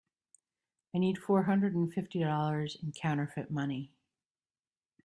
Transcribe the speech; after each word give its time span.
I 0.95 0.97
need 0.97 1.19
four 1.19 1.43
hundred 1.43 1.75
and 1.75 1.93
fifty 1.93 2.21
dollars 2.23 2.75
in 2.81 2.91
counterfeit 2.91 3.51
money. 3.51 3.91